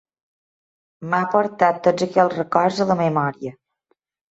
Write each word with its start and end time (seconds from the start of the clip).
M'ha 1.11 1.21
portat 1.37 1.79
tots 1.91 2.09
aquells 2.09 2.37
records 2.41 2.85
a 2.87 2.93
la 2.95 3.01
memòria. 3.07 3.59